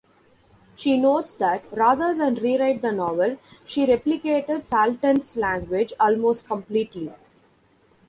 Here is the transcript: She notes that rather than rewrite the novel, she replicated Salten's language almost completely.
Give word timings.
She 0.75 0.97
notes 0.97 1.31
that 1.33 1.63
rather 1.71 2.15
than 2.17 2.33
rewrite 2.33 2.81
the 2.81 2.91
novel, 2.91 3.37
she 3.67 3.85
replicated 3.85 4.65
Salten's 4.67 5.35
language 5.37 5.93
almost 5.99 6.47
completely. 6.47 7.13